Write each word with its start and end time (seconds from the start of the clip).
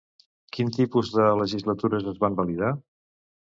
Quin 0.55 0.73
tipus 0.77 1.11
de 1.17 1.27
legislatures 1.43 2.11
es 2.15 2.19
van 2.25 2.41
validar? 2.43 2.75